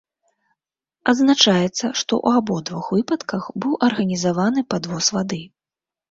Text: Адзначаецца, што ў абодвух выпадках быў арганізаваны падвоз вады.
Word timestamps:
Адзначаецца, 1.11 1.73
што 1.99 2.13
ў 2.25 2.39
абодвух 2.39 2.85
выпадках 2.95 3.43
быў 3.65 3.73
арганізаваны 3.89 4.59
падвоз 4.75 5.11
вады. 5.19 5.41